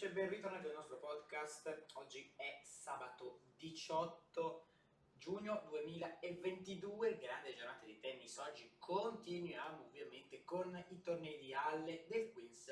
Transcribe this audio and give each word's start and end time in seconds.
amici 0.00 0.14
ben 0.14 0.30
ritornati 0.30 0.66
al 0.66 0.72
nostro 0.72 0.96
podcast. 0.96 1.86
Oggi 1.94 2.32
è 2.34 2.62
sabato 2.64 3.42
18 3.58 4.66
giugno 5.18 5.62
2022, 5.68 7.18
grande 7.18 7.54
giornata 7.54 7.84
di 7.84 7.98
tennis. 7.98 8.38
Oggi 8.38 8.76
continuiamo 8.78 9.84
ovviamente 9.84 10.42
con 10.44 10.74
i 10.88 11.02
tornei 11.02 11.38
di 11.38 11.52
Halle 11.52 12.06
del 12.08 12.32
Queens 12.32 12.70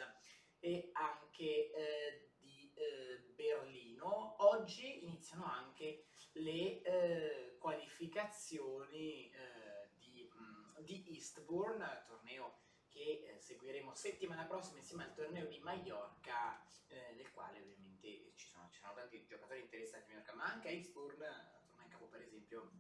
e 0.59 0.89
anche 0.93 1.71
eh, 1.71 2.31
di 2.39 2.73
eh, 2.75 3.19
Berlino. 3.35 4.37
Oggi 4.47 5.05
iniziano 5.05 5.45
anche 5.45 6.07
le 6.33 6.81
eh, 6.81 7.57
qualificazioni 7.59 9.31
eh, 9.31 9.91
di, 9.99 10.31
mh, 10.33 10.81
di 10.81 11.05
Eastbourne, 11.11 12.05
torneo 12.07 12.68
che 12.99 13.23
eh, 13.23 13.39
seguiremo 13.39 13.95
settimana 13.95 14.45
prossima 14.45 14.79
insieme 14.79 15.05
al 15.05 15.15
torneo 15.15 15.47
di 15.47 15.61
Mallorca, 15.61 16.61
eh, 16.89 17.13
nel 17.15 17.31
quale 17.33 17.61
ovviamente 17.61 18.33
ci 18.35 18.49
sono, 18.49 18.69
ci 18.73 18.81
sono, 18.81 18.93
tanti 18.95 19.25
giocatori 19.25 19.61
interessanti 19.61 20.11
a 20.11 20.15
Mallorca, 20.15 20.35
ma 20.35 20.53
anche 20.53 20.69
a 20.69 20.71
Eastbourne 20.73 21.17
torna 21.17 21.85
in 21.85 21.91
capo 21.91 22.07
per 22.07 22.23
esempio 22.23 22.73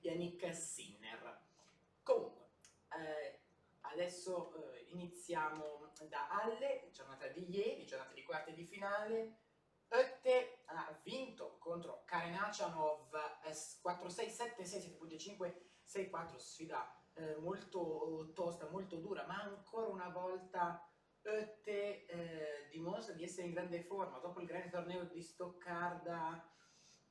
Yannick 0.00 0.52
Sinner. 0.52 1.42
Comunque, 2.02 2.48
eh, 2.98 3.38
adesso 3.82 4.72
eh, 4.72 4.86
iniziamo 4.88 5.92
da 6.08 6.28
Halle, 6.30 6.88
giornata 6.90 7.28
di 7.28 7.48
ieri, 7.48 7.86
giornata 7.86 8.12
di 8.14 8.24
quarti 8.24 8.52
di 8.52 8.64
finale. 8.64 9.42
Oette 9.90 10.62
ha 10.66 10.98
vinto 11.04 11.56
contro 11.58 12.02
Karenachanov 12.04 13.10
4-6, 13.44 13.78
7-6, 13.80 14.98
7.5, 14.98 15.54
6-4, 15.86 16.36
sfida 16.36 16.98
eh, 17.18 17.36
molto 17.36 18.30
tosta, 18.34 18.68
molto 18.70 18.96
dura, 18.96 19.26
ma 19.26 19.42
ancora 19.42 19.86
una 19.86 20.08
volta 20.08 20.82
Oette 21.24 22.06
eh, 22.06 22.68
dimostra 22.70 23.14
di 23.14 23.24
essere 23.24 23.48
in 23.48 23.52
grande 23.52 23.82
forma. 23.82 24.18
Dopo 24.18 24.40
il 24.40 24.46
grande 24.46 24.70
torneo 24.70 25.04
di 25.04 25.20
Stoccarda 25.20 26.50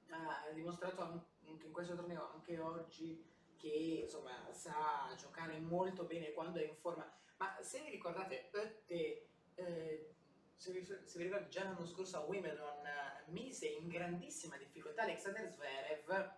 ha 0.10 0.50
dimostrato 0.54 1.02
anche 1.02 1.66
in 1.66 1.72
questo 1.72 1.96
torneo, 1.96 2.32
anche 2.32 2.58
oggi, 2.60 3.24
che 3.58 4.02
insomma 4.04 4.52
sa 4.52 5.14
giocare 5.18 5.60
molto 5.60 6.06
bene 6.06 6.32
quando 6.32 6.60
è 6.60 6.64
in 6.64 6.76
forma. 6.76 7.12
Ma 7.38 7.58
se 7.62 7.82
vi 7.82 7.90
ricordate, 7.90 8.50
Oette, 8.54 9.28
eh, 9.56 10.16
se, 10.56 10.72
vi, 10.72 10.86
se 10.86 11.18
vi 11.18 11.26
ricordate 11.26 11.50
già 11.50 11.64
l'anno 11.64 11.86
scorso 11.86 12.18
a 12.18 12.22
Wimbledon, 12.22 12.86
eh, 12.86 13.32
mise 13.32 13.68
in 13.68 13.88
grandissima 13.90 14.58
difficoltà 14.58 15.04
Alexander 15.04 15.52
Zverev 15.52 16.36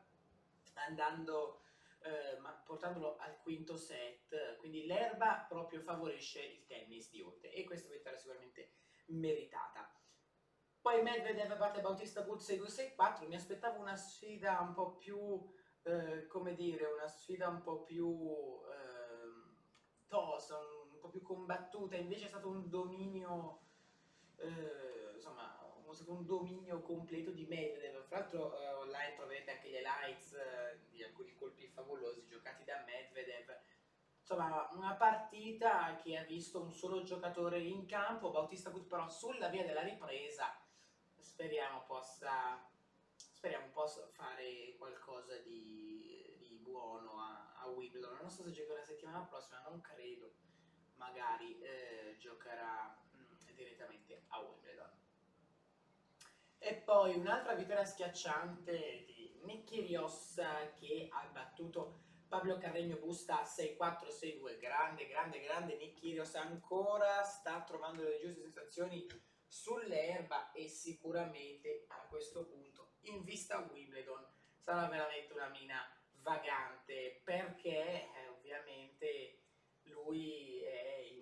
andando 0.73 1.61
eh, 2.01 2.39
ma 2.39 2.51
portandolo 2.51 3.17
al 3.17 3.39
quinto 3.39 3.75
set, 3.75 4.57
quindi 4.57 4.85
l'erba 4.85 5.45
proprio 5.47 5.81
favorisce 5.81 6.41
il 6.41 6.65
tennis 6.65 7.09
di 7.09 7.21
Otte 7.21 7.51
e 7.51 7.63
questa 7.63 7.89
vittoria 7.89 8.17
sicuramente 8.17 8.71
meritata. 9.07 9.91
Poi 10.81 11.01
Medvedev 11.01 11.57
batte 11.57 11.81
Bautista 11.81 12.21
Gut 12.21 12.41
6-2-6-4, 12.41 13.27
mi 13.27 13.35
aspettavo 13.35 13.79
una 13.79 13.97
sfida 13.97 14.59
un 14.61 14.73
po' 14.73 14.95
più, 14.95 15.45
eh, 15.83 16.25
come 16.27 16.55
dire, 16.55 16.85
una 16.85 17.07
sfida 17.07 17.49
un 17.49 17.61
po' 17.61 17.83
più 17.83 18.61
eh, 18.71 19.55
tosta, 20.07 20.57
un, 20.57 20.93
un 20.93 20.99
po' 20.99 21.09
più 21.09 21.21
combattuta, 21.21 21.97
invece 21.97 22.25
è 22.25 22.29
stato 22.29 22.47
un 22.47 22.69
dominio, 22.69 23.59
eh, 24.37 25.11
insomma, 25.15 25.68
un 26.07 26.25
dominio 26.25 26.81
completo 26.81 27.31
di 27.31 27.45
Medvedev. 27.45 28.05
Fra 28.05 28.19
l'altro 28.19 28.59
eh, 28.59 28.73
online 28.73 29.15
troverete 29.15 29.51
anche 29.51 29.69
gli 29.69 29.75
highlights 29.75 30.33
eh, 30.33 30.79
di 30.89 31.03
alcuni 31.03 31.33
colpi 31.35 31.67
favolosi 31.67 32.25
giocati 32.25 32.63
da 32.63 32.83
Medvedev. 32.85 33.59
Insomma, 34.19 34.69
una 34.73 34.93
partita 34.93 35.95
che 35.95 36.15
ha 36.17 36.23
visto 36.23 36.61
un 36.61 36.71
solo 36.71 37.01
giocatore 37.01 37.59
in 37.61 37.87
campo, 37.87 38.29
Bautista 38.29 38.69
Gut 38.69 38.87
però 38.87 39.09
sulla 39.09 39.47
via 39.47 39.65
della 39.65 39.81
ripresa. 39.81 40.55
Speriamo 41.17 41.83
possa, 41.87 42.63
speriamo 43.15 43.69
possa 43.71 44.07
fare 44.09 44.75
qualcosa 44.77 45.35
di, 45.37 46.35
di 46.37 46.59
buono 46.61 47.19
a, 47.19 47.55
a, 47.61 47.67
Wimbledon. 47.69 48.17
Non 48.21 48.29
so 48.29 48.43
se 48.43 48.51
giocherà 48.51 48.79
la 48.79 48.85
settimana 48.85 49.21
prossima, 49.21 49.61
non 49.61 49.81
credo. 49.81 50.31
Magari 50.97 51.59
eh, 51.61 52.17
giocherà 52.19 52.95
mm, 53.15 53.55
direttamente 53.55 54.25
a 54.27 54.39
Wimbledon. 54.41 54.98
E 56.59 56.75
poi 56.75 57.15
un'altra 57.15 57.55
vittoria 57.55 57.85
schiacciante 57.85 59.05
di 59.05 59.39
Nicky 59.43 59.81
Rios 59.81 60.35
che 60.77 61.07
ha 61.09 61.25
battuto 61.31 62.01
Pablo 62.27 62.57
Carregno 62.57 62.97
Busta 62.97 63.41
6-4-6-2. 63.43 64.59
Grande, 64.59 65.07
grande, 65.07 65.39
grande 65.39 65.77
Nicky 65.77 66.11
Rios 66.11 66.35
ancora 66.35 67.23
sta 67.23 67.63
trovando 67.63 68.03
le 68.03 68.19
giuste 68.19 68.41
sensazioni 68.41 69.07
sull'erba 69.47 70.51
e 70.51 70.67
sicuramente 70.67 71.85
a 71.87 72.05
questo 72.07 72.45
punto 72.45 72.97
in 73.01 73.23
vista 73.23 73.57
a 73.57 73.67
Wimbledon 73.71 74.23
sarà 74.59 74.87
veramente 74.87 75.33
una 75.33 75.49
mina 75.49 75.81
vagante 76.21 77.21
perché 77.23 78.11
eh, 78.13 78.27
ovviamente 78.27 79.39
lui 79.83 80.61
è 80.61 80.97
in 80.99 81.18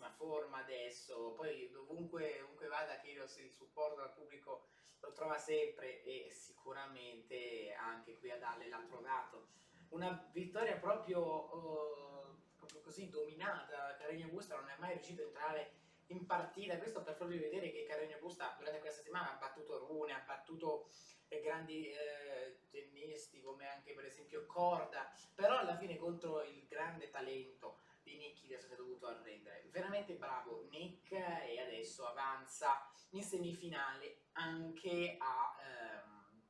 grandissima 0.00 0.10
forma 0.10 0.58
adesso, 0.58 1.34
poi 1.36 1.70
dovunque, 1.70 2.38
dovunque 2.38 2.66
vada 2.68 2.98
Kyrgios 2.98 3.36
il 3.38 3.50
supporto 3.50 3.96
dal 3.96 4.12
pubblico 4.14 4.66
lo 5.00 5.12
trova 5.12 5.36
sempre 5.36 6.02
e 6.02 6.30
sicuramente 6.30 7.72
anche 7.74 8.16
qui 8.18 8.30
ad 8.30 8.42
Halle 8.42 8.68
l'ha 8.68 8.82
trovato. 8.86 9.48
Una 9.90 10.28
vittoria 10.32 10.76
proprio, 10.76 11.54
uh, 11.54 12.36
proprio 12.56 12.80
così 12.80 13.08
dominata, 13.08 13.96
Carregno 13.98 14.28
Busta 14.28 14.56
non 14.56 14.68
è 14.68 14.76
mai 14.78 14.92
riuscito 14.92 15.22
a 15.22 15.26
entrare 15.26 15.72
in 16.08 16.26
partita, 16.26 16.76
questo 16.78 17.02
per 17.02 17.14
farvi 17.14 17.38
vedere 17.38 17.70
che 17.70 17.84
Carregno 17.84 18.18
Busta 18.18 18.54
durante 18.58 18.80
questa 18.80 18.98
settimana 18.98 19.34
ha 19.34 19.38
battuto 19.38 19.78
Rune, 19.78 20.12
ha 20.12 20.24
battuto 20.26 20.88
eh, 21.28 21.40
grandi 21.40 21.90
eh, 21.90 22.60
tennisti 22.70 23.40
come 23.40 23.68
anche 23.68 23.94
per 23.94 24.04
esempio 24.04 24.44
Corda, 24.46 25.12
però 25.34 25.58
alla 25.58 25.76
fine 25.76 25.96
contro 25.96 26.42
il 26.42 26.66
grande 26.66 27.10
talento 27.10 27.78
di 28.10 28.16
Nick 28.18 28.46
che 28.46 28.58
si 28.58 28.72
è 28.72 28.76
dovuto 28.76 29.06
arrendere. 29.06 29.68
Veramente 29.70 30.14
bravo 30.14 30.66
Nick 30.70 31.12
e 31.12 31.60
adesso 31.60 32.06
avanza 32.06 32.90
in 33.10 33.22
semifinale 33.22 34.22
anche 34.32 35.16
a 35.18 35.56
ehm, 35.62 36.42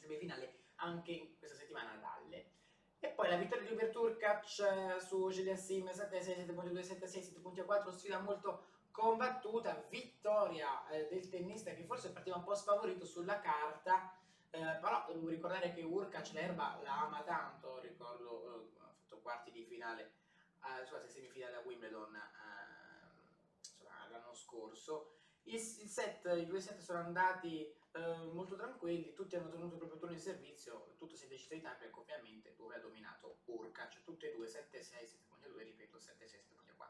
semifinale 0.00 0.64
anche 0.76 1.36
questa 1.38 1.56
settimana 1.56 1.92
ad 1.92 2.02
Halle. 2.02 2.50
E 2.98 3.08
poi 3.08 3.28
la 3.28 3.36
vittoria 3.36 3.66
di 3.66 3.72
Uber 3.72 3.90
Turkac 3.90 4.44
eh, 4.58 5.00
su 5.00 5.30
Julia 5.30 5.56
Sim 5.56 5.86
7-6, 5.86 6.46
7.2, 6.46 6.80
7-6, 6.80 7.40
7.4, 7.40 7.90
sfida 7.90 8.18
molto 8.20 8.74
combattuta, 8.90 9.84
vittoria 9.90 10.88
eh, 10.88 11.06
del 11.08 11.28
tennista 11.28 11.72
che 11.72 11.84
forse 11.84 12.12
partiva 12.12 12.36
un 12.36 12.44
po' 12.44 12.54
sfavorito 12.54 13.04
sulla 13.04 13.38
carta, 13.40 14.18
eh, 14.50 14.78
però 14.80 15.04
devo 15.12 15.28
ricordare 15.28 15.72
che 15.74 15.82
Urkac 15.82 16.32
l'erba 16.32 16.80
la 16.82 17.02
ama 17.02 17.22
tanto, 17.22 17.78
ricordo, 17.80 18.72
eh, 18.74 18.80
ha 18.80 18.88
fatto 18.88 19.20
quarti 19.20 19.50
di 19.50 19.64
finale 19.64 20.24
uh, 20.66 20.84
scusate, 20.84 21.08
semifinale 21.08 21.56
a 21.56 21.60
Wimbledon 21.60 22.14
uh, 22.14 23.84
l'anno 24.10 24.34
scorso. 24.34 25.12
Il, 25.44 25.54
il, 25.54 25.60
set, 25.60 26.24
I 26.26 26.46
due 26.46 26.60
set 26.60 26.78
sono 26.80 26.98
andati 26.98 27.72
uh, 27.92 28.32
molto 28.32 28.56
tranquilli, 28.56 29.12
tutti 29.12 29.36
hanno 29.36 29.48
tenuto 29.48 29.74
il 29.74 29.78
proprio 29.78 29.98
turno 29.98 30.14
in 30.14 30.20
servizio, 30.20 30.94
tutto 30.96 31.14
si 31.14 31.26
è 31.26 31.28
deciso 31.28 31.54
di 31.54 31.60
Tapek 31.60 31.96
ovviamente 31.96 32.54
dove 32.56 32.74
ha 32.74 32.80
dominato 32.80 33.38
Urkac, 33.44 34.02
tutte 34.02 34.32
e 34.32 34.34
due 34.34 34.46
7-6, 34.46 34.50
7.2, 34.72 35.62
ripeto 35.62 35.98
7-6, 35.98 36.00
7.4. 36.00 36.86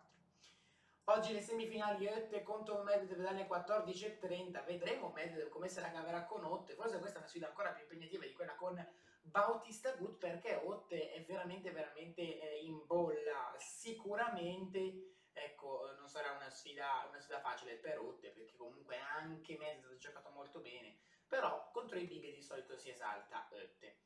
Oggi 1.08 1.32
le 1.34 1.41
semifinali 1.43 2.08
Otte 2.08 2.43
contro 2.43 2.82
Medvedev 2.82 3.22
dalle 3.22 3.47
14.30, 3.47 4.64
vedremo 4.64 5.12
Medvedev 5.14 5.48
come 5.50 5.69
se 5.69 5.81
la 5.81 5.93
caverà 5.93 6.25
con 6.25 6.44
Otte, 6.44 6.75
forse 6.75 6.98
questa 6.98 7.19
è 7.19 7.20
una 7.20 7.28
sfida 7.28 7.48
ancora 7.48 7.72
più 7.72 7.82
impegnativa 7.82 8.25
di 8.25 8.32
quella 8.32 8.56
con 8.56 8.84
Bautista 9.31 9.93
Gut 9.96 10.19
perché 10.19 10.61
Otte 10.64 11.12
è 11.12 11.25
veramente 11.25 11.70
veramente 11.70 12.23
eh, 12.23 12.61
in 12.62 12.87
bolla 12.87 13.15
sicuramente 13.58 15.14
ecco 15.32 15.93
non 15.98 16.08
sarà 16.08 16.32
una 16.32 16.48
sfida, 16.48 17.06
una 17.08 17.20
sfida 17.20 17.40
facile 17.40 17.75
per 17.76 17.98
Otte 17.98 18.31
perché 18.31 18.56
comunque 18.56 18.98
anche 18.98 19.56
Mezzo 19.58 19.88
ha 19.88 19.96
giocato 19.96 20.31
molto 20.31 20.60
bene 20.60 20.96
però 21.26 21.70
contro 21.72 21.98
i 21.98 22.06
big 22.06 22.34
di 22.34 22.43
solito 22.43 22.76
si 22.76 22.90
esalta 22.90 23.48
Otte 23.50 23.98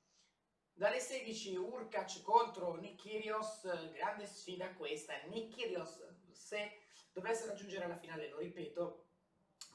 dalle 0.73 0.99
16 0.99 1.57
Urkac 1.57 2.23
contro 2.23 2.75
Nikirios 2.77 3.63
grande 3.93 4.27
sfida 4.27 4.73
questa 4.75 5.15
Nikirios 5.25 6.03
se 6.33 6.81
dovesse 7.13 7.47
raggiungere 7.47 7.87
la 7.87 7.99
finale 7.99 8.29
lo 8.29 8.39
ripeto 8.39 9.07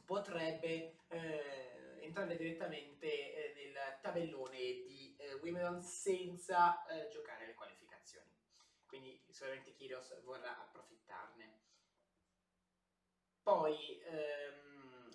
potrebbe 0.06 0.97
eh, 1.07 2.00
entrare 2.01 2.38
direttamente 2.38 3.07
eh, 3.07 3.53
nel 3.56 4.00
tabellone 4.01 4.57
di 4.57 5.15
eh, 5.18 5.33
Wimbledon 5.35 5.81
senza 5.81 6.85
eh, 6.85 7.09
giocare 7.09 7.47
le 7.47 7.53
qualificazioni. 7.56 8.34
Quindi 8.95 9.21
sicuramente 9.30 9.74
Kyrgios 9.74 10.24
vorrà 10.24 10.57
approfittarne. 10.57 11.63
Poi 13.44 14.00
ehm, 14.00 15.09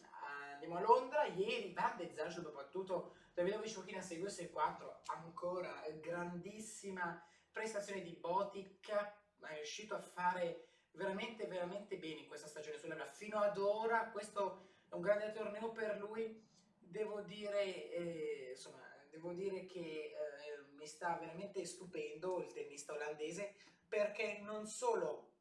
andiamo 0.52 0.76
a 0.76 0.80
Londra, 0.82 1.24
ieri 1.24 1.72
Van 1.72 1.96
de 1.96 2.12
soprattutto 2.28 3.14
Davidovic 3.32 3.72
Fokina 3.72 4.00
6-2-6-4, 4.00 5.00
ancora 5.06 5.82
grandissima 5.98 7.26
prestazione 7.50 8.02
di 8.02 8.12
Botic, 8.16 8.90
è 8.90 9.54
riuscito 9.54 9.94
a 9.94 10.02
fare 10.02 10.66
veramente 10.90 11.46
veramente 11.46 11.96
bene 11.96 12.20
in 12.20 12.28
questa 12.28 12.48
stagione 12.48 12.76
sull'erba 12.76 13.06
fino 13.06 13.38
ad 13.38 13.56
ora 13.56 14.10
questo 14.10 14.74
è 14.90 14.94
un 14.94 15.00
grande 15.00 15.32
torneo 15.32 15.70
per 15.70 15.96
lui, 15.96 16.46
devo 16.78 17.22
dire, 17.22 17.90
eh, 17.92 18.48
insomma, 18.50 18.82
devo 19.08 19.32
dire 19.32 19.64
che 19.64 20.12
eh, 20.12 20.59
mi 20.80 20.86
sta 20.86 21.18
veramente 21.18 21.66
stupendo 21.66 22.40
il 22.40 22.50
tennista 22.52 22.94
olandese 22.94 23.54
perché 23.86 24.38
non 24.40 24.66
solo 24.66 25.34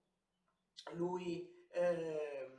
lui 0.91 1.65
eh, 1.71 2.51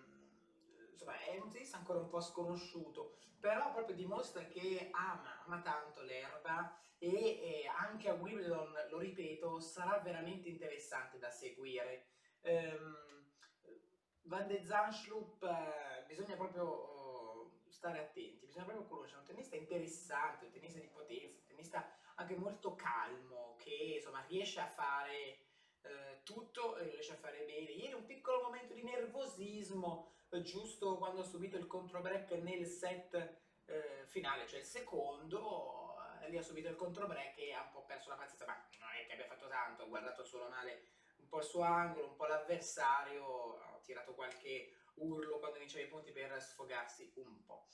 insomma, 0.91 1.19
è 1.21 1.38
un 1.38 1.50
tennista 1.50 1.77
ancora 1.77 1.99
un 1.99 2.09
po' 2.09 2.23
sconosciuto, 2.23 3.19
però 3.38 3.71
proprio 3.73 3.94
dimostra 3.94 4.44
che 4.47 4.88
ama, 4.93 5.44
ama 5.44 5.61
tanto 5.61 6.00
l'erba 6.00 6.75
e 6.97 7.09
eh, 7.09 7.67
anche 7.67 8.09
a 8.09 8.15
Wimbledon, 8.15 8.73
lo 8.88 8.99
ripeto, 8.99 9.61
sarà 9.61 9.99
veramente 9.99 10.49
interessante 10.49 11.19
da 11.19 11.31
seguire. 11.31 12.06
Um, 12.43 13.09
Van 14.23 14.47
de 14.47 14.62
Zanschlup 14.65 15.43
eh, 15.43 16.05
bisogna 16.06 16.37
proprio 16.37 16.65
oh, 16.65 17.61
stare 17.69 17.99
attenti, 17.99 18.47
bisogna 18.47 18.65
proprio 18.65 18.87
conoscere, 18.87 19.21
un 19.21 19.27
tennista 19.27 19.56
interessante, 19.56 20.44
un 20.47 20.53
tennista 20.53 20.79
di 20.79 20.88
potenza, 20.88 21.41
un 21.41 21.47
tennista 21.47 22.00
anche 22.20 22.37
molto 22.37 22.75
calmo, 22.75 23.56
che 23.58 23.94
insomma 23.96 24.25
riesce 24.28 24.61
a 24.61 24.69
fare 24.69 25.38
eh, 25.82 26.20
tutto 26.22 26.76
e 26.76 26.84
riesce 26.84 27.12
a 27.12 27.17
fare 27.17 27.44
bene. 27.44 27.70
Ieri 27.70 27.94
un 27.94 28.05
piccolo 28.05 28.43
momento 28.43 28.75
di 28.75 28.82
nervosismo, 28.82 30.12
eh, 30.28 30.43
giusto 30.43 30.96
quando 30.99 31.22
ha 31.22 31.25
subito 31.25 31.56
il 31.56 31.67
controbreak 31.67 32.31
nel 32.32 32.67
set 32.67 33.14
eh, 33.64 34.05
finale, 34.08 34.46
cioè 34.46 34.61
il 34.61 34.67
secondo, 34.67 35.96
eh, 36.20 36.28
lì 36.28 36.37
ha 36.37 36.43
subito 36.43 36.69
il 36.69 36.76
controbreak 36.76 37.38
e 37.38 37.52
ha 37.52 37.62
un 37.62 37.70
po' 37.72 37.84
perso 37.84 38.11
la 38.11 38.17
pazienza, 38.17 38.44
ma 38.46 38.55
non 38.78 38.88
è 38.90 39.06
che 39.06 39.12
abbia 39.12 39.26
fatto 39.26 39.49
tanto, 39.49 39.82
ha 39.82 39.87
guardato 39.87 40.25
solo 40.25 40.49
male 40.49 40.88
un 41.17 41.28
po' 41.28 41.38
il 41.38 41.44
suo 41.44 41.62
angolo, 41.62 42.08
un 42.08 42.17
po' 42.17 42.26
l'avversario, 42.26 43.58
ha 43.61 43.78
tirato 43.82 44.14
qualche 44.14 44.75
urlo 44.94 45.38
quando 45.38 45.58
vinceva 45.58 45.84
i 45.84 45.88
punti 45.88 46.12
per 46.12 46.40
sfogarsi 46.43 47.12
un 47.14 47.44
po'. 47.44 47.67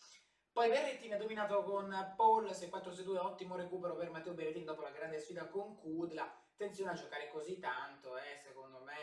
Poi 0.57 0.71
Berrettini 0.71 1.13
ha 1.13 1.19
dominato 1.19 1.63
con 1.65 2.15
Paul 2.17 2.47
6-4-6-2, 2.47 3.17
ottimo 3.19 3.57
recupero 3.57 3.95
per 3.95 4.09
Matteo 4.09 4.33
Berrettini 4.33 4.65
dopo 4.65 4.81
la 4.81 4.89
grande 4.89 5.19
sfida 5.19 5.45
con 5.49 5.77
Kudla. 5.77 6.25
Attenzione 6.25 6.93
a 6.93 6.95
giocare 6.95 7.29
così 7.29 7.59
tanto, 7.59 8.17
eh, 8.17 8.39
secondo 8.43 8.79
me 8.79 8.95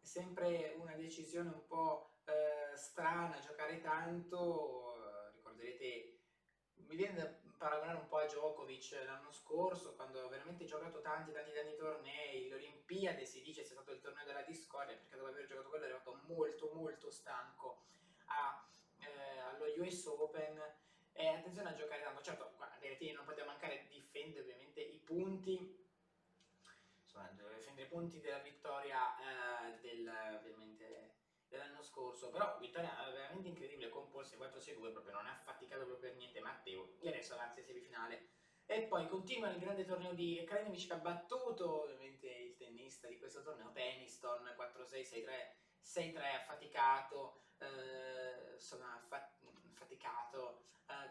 è 0.00 0.04
sempre 0.04 0.76
una 0.78 0.94
decisione 0.94 1.48
un 1.48 1.66
po' 1.66 2.18
eh, 2.26 2.76
strana 2.76 3.40
giocare 3.40 3.80
tanto. 3.80 5.32
ricorderete, 5.34 6.20
mi 6.86 6.94
viene 6.94 7.14
da 7.14 7.28
paragonare 7.58 7.98
un 7.98 8.06
po' 8.06 8.18
a 8.18 8.26
Djokovic 8.26 9.02
l'anno 9.04 9.32
scorso, 9.32 9.96
quando 9.96 10.24
ha 10.24 10.28
veramente 10.28 10.64
giocato 10.64 11.00
tanti, 11.00 11.32
tanti, 11.32 11.52
tanti 11.52 11.74
tornei. 11.74 12.48
L'Olimpiade 12.48 13.24
si 13.24 13.42
dice 13.42 13.64
sia 13.64 13.74
stato 13.74 13.90
il 13.90 14.00
torneo 14.00 14.24
della 14.24 14.42
discordia, 14.42 14.94
perché 14.94 15.16
dopo 15.16 15.28
aver 15.28 15.44
giocato 15.44 15.70
quello 15.70 15.86
è 15.86 15.88
arrivato 15.88 16.20
molto, 16.28 16.70
molto 16.72 17.10
stanco 17.10 17.82
a, 18.26 18.64
eh, 19.00 19.38
allo 19.40 19.64
US 19.82 20.06
Open 20.06 20.73
e 21.24 21.36
attenzione 21.36 21.70
a 21.70 21.74
giocare 21.74 22.02
tanto, 22.02 22.22
certo, 22.22 22.52
qua 22.56 22.70
Berrettini 22.78 23.12
non 23.12 23.24
poteva 23.24 23.46
mancare 23.46 23.86
difendere 23.88 24.42
ovviamente 24.42 24.80
i 24.80 24.98
punti, 24.98 25.86
insomma, 27.02 27.30
difendere 27.30 27.86
i 27.86 27.90
punti 27.90 28.20
della 28.20 28.38
vittoria 28.38 29.16
eh, 29.16 29.78
del, 29.80 30.12
dell'anno 31.48 31.82
scorso, 31.82 32.30
però 32.30 32.58
vittoria 32.58 32.92
veramente 33.10 33.48
incredibile 33.48 33.88
con 33.88 34.10
Paul 34.10 34.24
6-4-6-2, 34.24 34.92
proprio 34.92 35.14
non 35.14 35.26
ha 35.26 35.32
affaticato 35.32 35.86
proprio 35.86 36.10
per 36.10 36.16
niente 36.16 36.40
Matteo, 36.40 36.96
e 37.00 37.08
adesso 37.08 37.34
avanza 37.34 37.60
in 37.60 37.66
semifinale. 37.66 38.28
E 38.66 38.82
poi 38.82 39.06
continua 39.08 39.50
il 39.50 39.58
grande 39.58 39.84
torneo 39.84 40.14
di 40.14 40.42
Krajinovic 40.46 40.86
che 40.86 40.92
ha 40.94 40.96
battuto 40.96 41.82
ovviamente 41.82 42.26
il 42.28 42.56
tennista 42.56 43.08
di 43.08 43.18
questo 43.18 43.42
torneo, 43.42 43.70
Peniston 43.72 44.42
4-6, 44.56 45.02
6-3, 45.02 45.26
6-3 45.82 46.34
affaticato, 46.34 47.42
eh, 47.58 48.54
insomma 48.54 49.06
affaticato, 49.08 50.63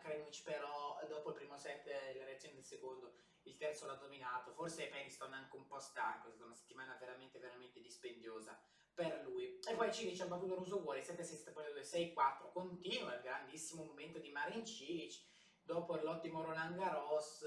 Krajinovic 0.03 0.43
però 0.43 0.99
dopo 1.07 1.29
il 1.29 1.35
primo 1.35 1.57
set 1.57 1.87
e 1.87 2.15
la 2.17 2.25
reazione 2.25 2.55
del 2.55 2.65
secondo 2.65 3.15
il 3.43 3.57
terzo 3.57 3.85
l'ha 3.85 3.95
dominato, 3.95 4.53
forse 4.53 4.87
Peniston 4.87 5.33
è 5.33 5.37
anche 5.37 5.55
un 5.55 5.65
po' 5.65 5.79
stanco, 5.79 6.27
è 6.27 6.31
stata 6.31 6.45
una 6.45 6.55
settimana 6.55 6.95
veramente 6.99 7.39
veramente 7.39 7.81
dispendiosa 7.81 8.57
per 8.93 9.21
lui. 9.23 9.59
E 9.59 9.75
poi 9.75 9.91
Cilic 9.91 10.21
ha 10.21 10.27
battuto 10.27 10.55
Russo 10.55 10.81
Vuori 10.81 11.01
7-6-6-4, 11.01 12.51
continua 12.51 13.15
il 13.15 13.21
grandissimo 13.21 13.83
momento 13.83 14.19
di 14.19 14.29
Marin 14.29 14.65
Cilic, 14.65 15.21
dopo 15.61 15.95
l'ottimo 15.95 16.43
Roland 16.43 16.75
Garros, 16.75 17.43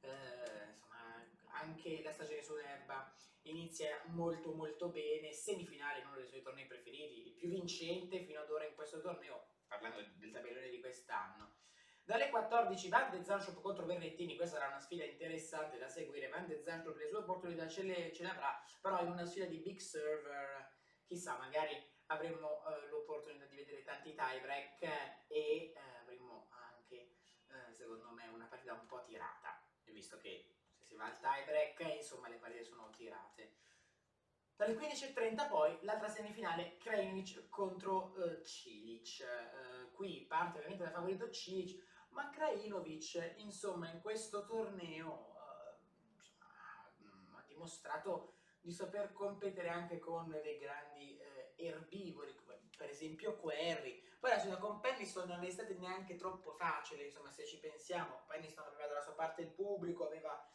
eh, 0.00 0.74
insomma 0.80 1.24
anche 1.52 2.02
la 2.02 2.12
stagione 2.12 2.42
sull'erba 2.42 3.12
inizia 3.42 4.02
molto 4.06 4.52
molto 4.52 4.88
bene, 4.88 5.32
semifinale 5.32 6.00
in 6.00 6.06
uno 6.06 6.16
dei 6.16 6.28
suoi 6.28 6.42
tornei 6.42 6.66
preferiti, 6.66 7.28
il 7.28 7.34
più 7.34 7.48
vincente 7.48 8.24
fino 8.24 8.40
ad 8.40 8.50
ora 8.50 8.64
in 8.64 8.74
questo 8.74 9.00
torneo, 9.00 9.46
parlando 9.66 10.02
del 10.16 10.30
tabellone 10.30 10.68
di 10.68 10.80
quest'anno. 10.80 11.59
Dalle 12.10 12.28
14 12.28 12.88
Van 12.88 13.08
de 13.08 13.22
Zanschop 13.22 13.60
contro 13.60 13.86
Berrettini, 13.86 14.34
questa 14.34 14.56
sarà 14.56 14.70
una 14.70 14.80
sfida 14.80 15.04
interessante 15.04 15.78
da 15.78 15.86
seguire, 15.86 16.26
Van 16.26 16.44
de 16.44 16.60
Zanschop 16.60 16.96
le 16.96 17.06
sue 17.06 17.18
opportunità 17.18 17.68
ce 17.68 17.84
le, 17.84 18.10
ce 18.12 18.24
le 18.24 18.30
avrà, 18.30 18.60
però 18.80 19.00
in 19.02 19.12
una 19.12 19.24
sfida 19.24 19.44
di 19.44 19.58
big 19.58 19.78
server, 19.78 20.72
chissà, 21.04 21.38
magari 21.38 21.80
avremo 22.06 22.66
eh, 22.66 22.88
l'opportunità 22.88 23.44
di 23.44 23.54
vedere 23.54 23.84
tanti 23.84 24.12
tiebreak 24.12 24.82
e 25.28 25.72
eh, 25.72 25.74
avremo 26.00 26.48
anche, 26.50 26.96
eh, 27.46 27.72
secondo 27.72 28.10
me, 28.10 28.26
una 28.26 28.46
partita 28.46 28.72
un 28.72 28.86
po' 28.86 29.04
tirata, 29.04 29.62
visto 29.84 30.16
che 30.16 30.56
se 30.72 30.82
si 30.82 30.96
va 30.96 31.04
al 31.04 31.20
tiebreak, 31.20 31.94
insomma, 31.94 32.26
le 32.26 32.38
partite 32.38 32.64
sono 32.64 32.90
tirate. 32.90 33.58
Dalle 34.56 34.74
15.30 34.74 35.48
poi 35.48 35.78
l'altra 35.82 36.08
semifinale 36.08 36.76
Krajinovic 36.76 37.48
contro 37.48 38.12
uh, 38.16 38.42
Cilic. 38.42 39.24
Uh, 39.24 39.90
qui 39.92 40.26
parte 40.28 40.58
ovviamente 40.58 40.84
da 40.84 40.90
favorito 40.90 41.30
Cilic, 41.30 41.82
ma 42.10 42.30
Krajinovic 42.30 43.34
insomma 43.38 43.90
in 43.90 44.00
questo 44.00 44.44
torneo 44.44 45.34
uh, 46.98 47.36
ha 47.36 47.44
dimostrato 47.46 48.34
di 48.60 48.72
saper 48.72 49.12
competere 49.12 49.68
anche 49.68 49.98
con 49.98 50.28
dei 50.30 50.58
grandi 50.58 51.18
erbivori, 51.56 52.34
come 52.34 52.68
per 52.76 52.90
esempio 52.90 53.36
Querry. 53.36 54.02
Poi 54.18 54.30
la 54.30 54.38
sfida 54.38 54.58
con 54.58 54.80
Penniston 54.80 55.28
non 55.28 55.44
è 55.44 55.50
stata 55.50 55.72
neanche 55.74 56.16
troppo 56.16 56.52
facile, 56.52 57.04
insomma 57.04 57.30
se 57.30 57.46
ci 57.46 57.58
pensiamo, 57.58 58.24
Penniston 58.26 58.66
aveva 58.66 58.86
dalla 58.86 59.00
sua 59.00 59.14
parte 59.14 59.42
il 59.42 59.50
pubblico, 59.50 60.06
aveva 60.06 60.46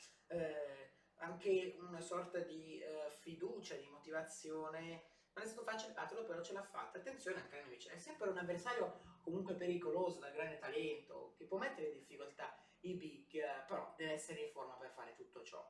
anche 1.17 1.77
una 1.79 2.01
sorta 2.01 2.39
di 2.39 2.81
uh, 2.81 3.11
fiducia, 3.11 3.75
di 3.75 3.87
motivazione. 3.87 5.13
Non 5.35 5.43
è 5.43 5.47
stato 5.47 5.63
facile 5.69 5.91
batterlo, 5.91 6.23
però 6.23 6.41
ce 6.41 6.53
l'ha 6.53 6.63
fatta. 6.63 6.97
Attenzione 6.97 7.39
a 7.39 7.43
Krajinovic, 7.43 7.89
è 7.89 7.97
sempre 7.97 8.29
un 8.29 8.37
avversario 8.37 9.01
comunque 9.21 9.55
pericoloso, 9.55 10.19
da 10.19 10.29
grande 10.29 10.57
talento, 10.59 11.33
che 11.37 11.43
può 11.43 11.57
mettere 11.57 11.87
in 11.87 11.93
difficoltà 11.93 12.57
i 12.81 12.93
big, 12.93 13.65
però 13.67 13.93
deve 13.97 14.13
essere 14.13 14.39
in 14.41 14.51
forma 14.51 14.75
per 14.75 14.91
fare 14.91 15.13
tutto 15.13 15.43
ciò. 15.43 15.69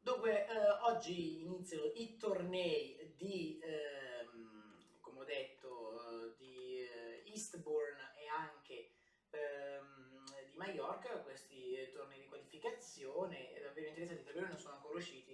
Dunque, 0.00 0.46
eh, 0.46 0.68
oggi 0.82 1.42
iniziano 1.42 1.84
i 1.94 2.16
tornei 2.16 3.14
di, 3.16 3.60
ehm, 3.62 4.98
come 5.00 5.20
ho 5.20 5.24
detto, 5.24 6.34
di 6.38 6.80
eh, 6.80 7.22
Eastbourne 7.26 8.14
e 8.16 8.26
anche 8.26 8.90
ehm, 9.30 10.24
di 10.50 10.56
Mallorca, 10.56 11.20
questi 11.20 11.74
eh, 11.74 11.90
tornei 11.90 12.20
di 12.20 12.26
qualificazione, 12.26 13.52
è 13.52 13.60
davvero 13.60 13.88
interessante, 13.88 14.24
davvero 14.24 14.48
non 14.48 14.58
sono 14.58 14.74
ancora 14.74 14.98
usciti, 14.98 15.25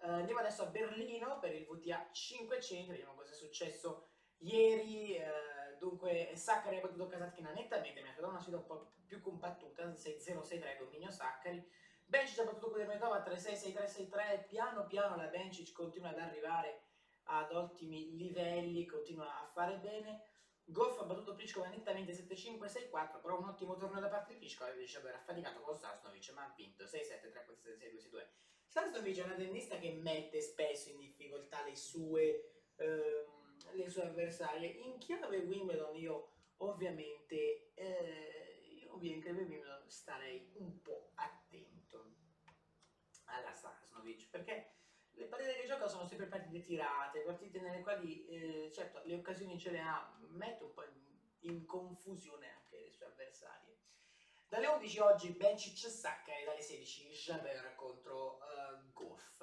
Uh, 0.00 0.10
andiamo 0.10 0.40
adesso 0.40 0.62
a 0.62 0.66
Berlino 0.66 1.38
per 1.38 1.54
il 1.54 1.66
VTA 1.66 2.08
500, 2.12 2.90
vediamo 2.92 3.14
cosa 3.14 3.32
è 3.32 3.34
successo 3.34 4.10
ieri. 4.38 5.18
Uh, 5.18 5.76
dunque, 5.78 6.32
Saccari 6.34 6.76
ha 6.76 6.80
battuto 6.80 7.06
Kasatkina 7.06 7.52
nettamente, 7.52 8.00
mi 8.00 8.06
ha 8.06 8.10
aspettato 8.10 8.32
una 8.32 8.40
sfida 8.40 8.58
un 8.58 8.66
po' 8.66 8.92
più 9.06 9.20
compattuta, 9.20 9.84
6-0-6-3, 9.88 10.78
dominio 10.78 11.10
Saccari. 11.10 11.66
Bencic 12.04 12.38
ha 12.38 12.44
battuto 12.44 12.70
Kudermetova 12.70 13.22
3-6-6-3-6-3, 13.22 14.46
piano 14.46 14.86
piano 14.86 15.16
la 15.16 15.26
Bencic 15.26 15.72
continua 15.72 16.10
ad 16.10 16.18
arrivare 16.18 16.84
ad 17.24 17.52
ottimi 17.52 18.16
livelli, 18.16 18.86
continua 18.86 19.42
a 19.42 19.46
fare 19.46 19.76
bene. 19.78 20.22
Goff 20.64 21.00
ha 21.00 21.04
battuto 21.04 21.34
Pliskova 21.34 21.68
nettamente 21.68 22.12
7-5-6-4, 22.12 23.20
però 23.20 23.38
un 23.38 23.48
ottimo 23.48 23.76
torneo 23.76 24.00
da 24.00 24.08
parte 24.08 24.32
di 24.32 24.38
Pliskova, 24.38 24.70
invece 24.70 24.98
aver 24.98 25.14
affaticato 25.14 25.60
con 25.60 25.76
Sasnovic, 25.76 26.30
ma 26.32 26.44
ha 26.44 26.54
vinto 26.54 26.84
6-7-3-4-6-6-2-2. 26.84 28.26
Sasnovic 28.68 29.18
è 29.18 29.24
una 29.24 29.34
tennista 29.34 29.78
che 29.78 29.92
mette 29.92 30.42
spesso 30.42 30.90
in 30.90 30.98
difficoltà 30.98 31.64
le 31.64 31.74
sue, 31.74 32.66
ehm, 32.76 33.56
le 33.72 33.88
sue 33.88 34.02
avversarie. 34.02 34.68
In 34.68 34.98
chiave 34.98 35.38
Wimbledon 35.38 35.96
io 35.96 36.32
ovviamente, 36.58 37.72
eh, 37.72 38.82
io 38.82 38.98
chiave 38.98 39.42
Wimbledon 39.42 39.88
starei 39.88 40.50
un 40.56 40.82
po' 40.82 41.12
attento 41.14 42.12
alla 43.24 43.54
Sasnovic, 43.54 44.28
perché 44.28 44.72
le 45.12 45.26
partite 45.26 45.54
che 45.54 45.66
gioca 45.66 45.88
sono 45.88 46.06
sempre 46.06 46.26
partite 46.26 46.60
tirate, 46.60 47.20
partite 47.20 47.60
nelle 47.60 47.80
quali, 47.80 48.26
eh, 48.26 48.70
certo, 48.72 49.00
le 49.04 49.14
occasioni 49.14 49.58
ce 49.58 49.70
le 49.70 49.80
ha, 49.80 50.14
mette 50.28 50.64
un 50.64 50.74
po' 50.74 50.84
in, 50.84 51.50
in 51.50 51.64
confusione 51.64 52.50
anche 52.50 52.80
le 52.80 52.90
sue 52.90 53.06
avversarie. 53.06 53.67
Dalle 54.48 54.66
11 54.66 55.00
oggi 55.00 55.28
Bencic 55.32 55.90
Sacca 55.90 56.34
e 56.34 56.46
dalle 56.46 56.62
16 56.62 57.10
Jaber 57.10 57.74
contro 57.74 58.38
uh, 58.38 58.92
Goff. 58.94 59.42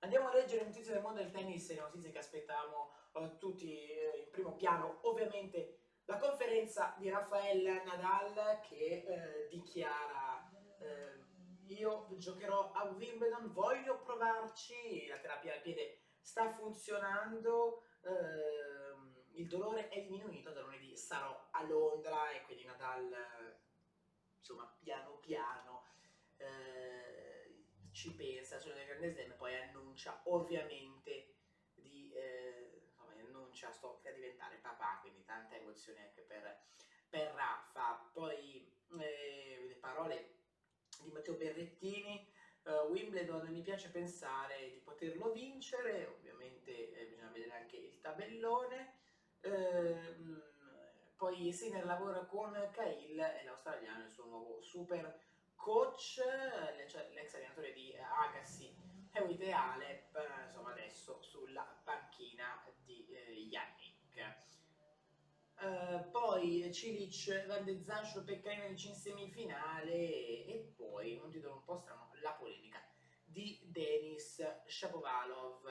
Andiamo 0.00 0.28
a 0.28 0.34
leggere 0.34 0.60
le 0.60 0.66
notizie 0.66 0.92
del 0.92 1.00
mondo 1.00 1.22
del 1.22 1.30
tennis, 1.30 1.66
le 1.70 1.80
notizie 1.80 2.10
che 2.10 2.18
aspettavamo 2.18 2.92
uh, 3.12 3.38
tutti 3.38 3.64
uh, 3.64 4.18
in 4.18 4.30
primo 4.30 4.54
piano 4.54 4.98
ovviamente 5.04 5.78
la 6.04 6.18
conferenza 6.18 6.94
di 6.98 7.08
Rafael 7.08 7.62
Nadal 7.62 8.60
che 8.68 9.02
uh, 9.06 9.48
dichiara 9.48 10.46
io 11.68 12.08
giocherò 12.18 12.72
a 12.72 12.84
Wimbledon, 12.84 13.52
voglio 13.52 14.00
provarci, 14.00 15.06
la 15.06 15.18
terapia 15.18 15.54
al 15.54 15.60
piede 15.60 16.00
sta 16.20 16.50
funzionando, 16.50 17.84
il 19.34 19.46
dolore 19.46 19.88
è 19.88 20.00
diminuito, 20.02 20.50
da 20.50 20.62
lunedì 20.62 20.96
sarò 20.96 21.48
a 21.52 21.62
Londra 21.62 22.30
e 22.30 22.42
quindi 22.42 22.64
Nadal 22.64 23.14
insomma 24.40 24.66
piano 24.80 25.18
piano 25.18 25.86
ci 28.00 28.14
pensa 28.14 28.58
sulle 28.58 28.86
grande 28.86 29.10
slam 29.10 29.30
e 29.32 29.34
poi 29.34 29.54
annuncia 29.56 30.22
ovviamente 30.24 31.34
di 31.74 32.10
eh, 32.14 32.80
insomma, 32.82 33.12
annuncia 33.12 33.70
sto 33.72 34.00
per 34.02 34.14
diventare 34.14 34.56
papà 34.56 34.98
quindi 35.02 35.22
tanta 35.24 35.56
emozione 35.56 36.00
anche 36.02 36.22
per, 36.22 36.62
per 37.08 37.32
Raffa. 37.34 38.10
Poi 38.12 38.74
eh, 38.98 39.64
le 39.68 39.74
parole 39.76 40.36
di 41.02 41.10
Matteo 41.10 41.34
Berrettini 41.34 42.32
uh, 42.64 42.90
Wimbledon 42.90 43.48
mi 43.48 43.62
piace 43.62 43.90
pensare 43.90 44.70
di 44.70 44.80
poterlo 44.80 45.32
vincere 45.32 46.06
ovviamente 46.06 46.92
eh, 46.92 47.06
bisogna 47.06 47.30
vedere 47.30 47.52
anche 47.52 47.76
il 47.76 48.00
tabellone 48.00 48.94
uh, 49.42 50.59
poi 51.20 51.52
Sinner 51.52 51.84
lavora 51.84 52.24
con 52.24 52.50
Cahill 52.72 53.20
e 53.20 53.44
l'australiano 53.44 54.06
il 54.06 54.10
suo 54.10 54.24
nuovo 54.24 54.62
super 54.62 55.20
coach, 55.54 56.14
cioè 56.88 57.10
l'ex 57.12 57.34
allenatore 57.34 57.74
di 57.74 57.94
Agassi, 57.94 58.74
Hewitt 59.12 59.42
e 59.42 59.52
Alep, 59.52 60.16
insomma 60.46 60.70
adesso 60.70 61.20
sulla 61.20 61.78
panchina 61.84 62.64
di 62.86 63.06
eh, 63.10 63.32
Yannick. 63.32 63.98
Uh, 65.60 66.10
poi 66.10 66.72
Cilic, 66.72 67.44
Van 67.46 67.66
de 67.66 67.82
Zancho, 67.82 68.24
Pekkainovic 68.24 68.82
in 68.86 68.94
semifinale 68.94 69.92
e 69.92 70.72
poi, 70.74 71.20
un 71.22 71.30
titolo 71.30 71.56
un 71.56 71.64
po' 71.64 71.76
strano, 71.76 72.12
la 72.22 72.32
polemica 72.32 72.82
di 73.22 73.60
Denis 73.64 74.42
Shapovalov. 74.64 75.68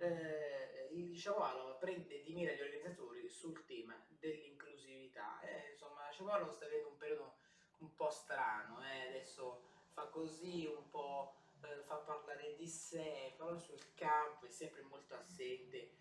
Uh, 0.00 0.96
il 0.96 1.14
Shapovalov 1.14 1.78
prende 1.78 2.22
di 2.22 2.32
mira 2.32 2.52
gli 2.52 2.62
organizzatori 2.62 3.28
sul 3.28 3.64
tema 3.66 3.94
dell'inclusività. 4.18 5.40
Eh, 5.42 5.72
insomma, 5.72 6.10
Shapovalov 6.10 6.48
sta 6.48 6.64
avendo 6.64 6.88
un 6.88 6.96
periodo 6.96 7.34
un 7.80 7.94
po' 7.94 8.08
strano, 8.08 8.82
eh? 8.82 9.08
adesso 9.08 9.62
fa 9.92 10.06
così, 10.06 10.66
un 10.66 10.88
po' 10.88 11.34
eh, 11.62 11.82
fa 11.84 11.96
parlare 11.96 12.54
di 12.56 12.66
sé, 12.66 13.34
però 13.36 13.58
sul 13.58 13.92
campo 13.94 14.46
è 14.46 14.48
sempre 14.48 14.82
molto 14.82 15.14
assente, 15.14 15.96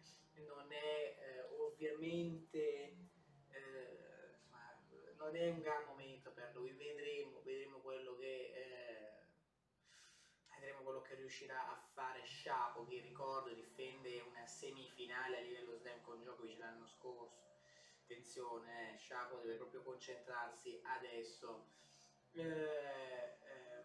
non 0.48 0.72
è 0.72 1.18
eh, 1.20 1.42
ovviamente, 1.60 2.96
eh, 3.50 4.00
non 5.18 5.36
è 5.36 5.50
un 5.50 5.60
gran 5.60 5.84
momento 5.86 6.32
per 6.32 6.52
lui, 6.56 6.72
vedremo, 6.72 7.42
vedremo 7.42 7.80
quello 7.80 8.16
che... 8.16 8.54
Eh, 10.90 10.92
quello 10.92 11.02
che 11.02 11.16
riuscirà 11.16 11.68
a 11.68 11.80
fare 11.94 12.24
Sciapo, 12.24 12.86
che 12.86 13.00
ricordo 13.00 13.54
difende 13.54 14.22
una 14.22 14.46
semifinale 14.48 15.38
a 15.38 15.42
livello 15.42 15.76
slam 15.76 16.02
con 16.02 16.20
Djokovic 16.20 16.58
l'anno 16.58 16.88
scorso 16.88 17.48
attenzione, 18.04 18.96
eh, 18.96 18.98
Sciapo 18.98 19.38
deve 19.38 19.56
proprio 19.56 19.84
concentrarsi 19.84 20.82
adesso. 20.84 21.68
Eh, 22.32 22.42
ehm, 22.42 23.84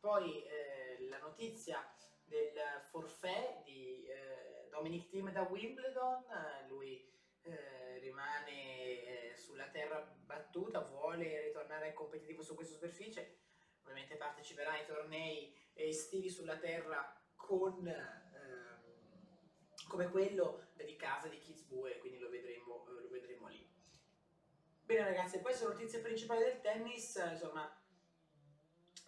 poi 0.00 0.42
eh, 0.44 1.06
la 1.08 1.18
notizia 1.18 1.78
del 2.24 2.58
forfè 2.90 3.62
di 3.64 4.06
eh, 4.06 4.68
Dominic 4.70 5.08
Thiem 5.10 5.30
da 5.30 5.42
Wimbledon, 5.42 6.24
lui 6.68 7.08
eh, 7.42 7.98
rimane 7.98 9.32
eh, 9.32 9.36
sulla 9.36 9.68
terra 9.68 10.00
battuta, 10.00 10.80
vuole 10.80 11.40
ritornare 11.42 11.92
competitivo 11.92 12.42
su 12.42 12.54
questa 12.54 12.74
superficie, 12.74 13.49
ovviamente 13.82 14.16
parteciperà 14.16 14.72
ai 14.72 14.86
tornei 14.86 15.54
estivi 15.74 16.28
sulla 16.28 16.58
terra 16.58 17.16
con 17.34 17.88
come 19.90 20.08
quello 20.08 20.68
di 20.76 20.94
casa 20.94 21.26
di 21.26 21.40
Kitzbühel, 21.40 21.98
quindi 21.98 22.18
lo 22.18 22.30
vedremo, 22.30 22.84
lo 22.86 23.08
vedremo 23.08 23.48
lì. 23.48 23.68
Bene 24.84 25.04
ragazzi, 25.04 25.40
queste 25.40 25.62
sono 25.62 25.74
notizie 25.74 25.98
principali 25.98 26.44
del 26.44 26.60
tennis, 26.60 27.16
insomma 27.30 27.76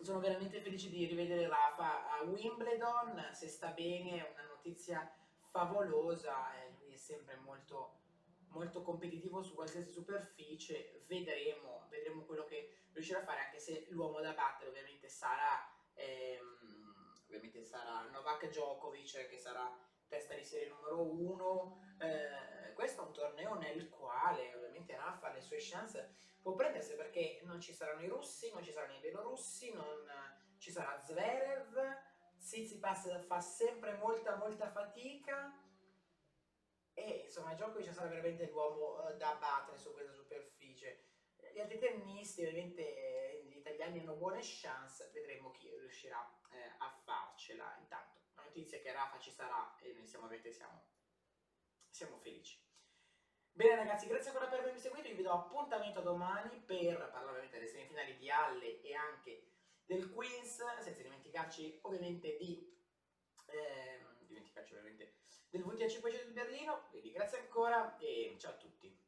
sono 0.01 0.19
veramente 0.19 0.61
felice 0.61 0.89
di 0.89 1.07
rivedere 1.07 1.47
Rafa 1.47 2.11
a 2.11 2.23
Wimbledon, 2.23 3.31
se 3.33 3.47
sta 3.47 3.69
bene 3.69 4.19
è 4.19 4.33
una 4.33 4.47
notizia 4.49 5.09
favolosa, 5.51 6.53
eh, 6.57 6.75
lui 6.81 6.95
è 6.95 6.97
sempre 6.97 7.37
molto, 7.37 8.02
molto 8.53 8.83
competitivo 8.83 9.43
su 9.43 9.55
qualsiasi 9.55 9.91
superficie, 9.91 11.05
vedremo, 11.07 11.87
vedremo 11.91 12.25
quello 12.25 12.45
che 12.45 12.85
riuscirà 12.93 13.21
a 13.21 13.25
fare, 13.25 13.41
anche 13.41 13.59
se 13.59 13.87
l'uomo 13.91 14.21
da 14.21 14.33
battere 14.33 14.71
ovviamente 14.71 15.09
sarà, 15.09 15.69
ehm, 15.95 17.23
ovviamente 17.27 17.65
sarà 17.65 18.09
Novak 18.11 18.49
Djokovic, 18.49 19.27
che 19.29 19.39
sarà 19.39 19.71
testa 20.07 20.35
di 20.35 20.45
serie 20.45 20.69
numero 20.69 21.03
uno. 21.03 21.81
Eh, 21.99 22.73
questo 22.75 23.03
è 23.03 23.07
un 23.07 23.13
torneo 23.13 23.55
nel 23.55 23.89
quale 23.89 24.55
ovviamente 24.55 24.97
Rafa 24.97 25.29
ha 25.29 25.33
le 25.33 25.41
sue 25.41 25.59
chance 25.59 26.21
può 26.43 26.55
prendersi 26.55 26.97
perché 26.97 27.41
non 27.45 27.61
ci 27.61 27.73
saranno 27.73 28.03
i 28.03 28.09
russi, 28.09 28.51
non 28.53 28.65
ci 28.65 28.73
saranno 28.73 28.97
i 28.97 29.01
belorussi, 29.01 29.73
non 29.73 30.11
ci 30.59 30.71
sarà 30.71 31.01
Zverev, 31.01 31.79
Tsitsipas 32.37 33.25
fa 33.25 33.41
sempre 33.41 33.95
molta 33.95 34.35
molta 34.37 34.69
fatica 34.69 35.57
e 36.95 37.23
insomma 37.25 37.55
Djokovic 37.55 37.93
sarà 37.93 38.09
veramente 38.09 38.47
l'uomo 38.51 39.09
eh, 39.09 39.17
da 39.17 39.35
battere 39.35 39.79
su 39.79 39.93
questa 39.93 40.13
superficie. 40.13 41.09
Gli 41.53 41.61
altri 41.61 41.79
tennisti 41.79 42.43
ovviamente 42.43 43.43
gli 43.45 43.57
italiani 43.57 44.01
hanno 44.01 44.15
buone 44.15 44.41
chance, 44.43 45.11
vedremo 45.13 45.51
chi 45.51 45.69
riuscirà 45.69 46.19
eh, 46.51 46.75
a 46.79 46.91
farcela 47.05 47.77
intanto 47.81 48.21
notizia 48.53 48.81
che 48.81 48.93
Rafa 48.93 49.19
ci 49.19 49.31
sarà 49.31 49.77
e 49.81 49.93
noi 49.93 50.07
siamo, 50.07 50.29
siamo, 50.51 50.83
siamo 51.89 52.19
felici. 52.19 52.61
Bene 53.51 53.77
ragazzi, 53.77 54.07
grazie 54.07 54.31
ancora 54.31 54.49
per 54.49 54.61
avermi 54.61 54.79
seguito, 54.79 55.09
vi 55.09 55.23
do 55.23 55.33
appuntamento 55.33 56.01
domani 56.01 56.59
per 56.61 56.97
parlare 57.11 57.39
ovviamente 57.39 57.59
delle 57.59 57.69
semifinali 57.69 58.17
di 58.17 58.31
Halle 58.31 58.81
e 58.83 58.95
anche 58.95 59.47
del 59.85 60.11
Queens, 60.11 60.57
senza 60.81 61.03
dimenticarci 61.03 61.81
ovviamente 61.83 62.37
di, 62.37 62.79
eh, 63.47 64.07
dimenticarci 64.27 64.75
ovviamente 64.75 65.22
del 65.53 65.65
VTA 65.65 65.87
500 65.87 66.29
di 66.29 66.33
Berlino, 66.33 66.87
quindi 66.89 67.13
grazie 67.13 67.41
ancora 67.41 67.99
e 67.99 68.35
ciao 68.39 68.53
a 68.53 68.57
tutti. 68.57 69.02